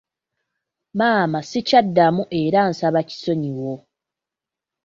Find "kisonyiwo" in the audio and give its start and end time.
3.09-3.73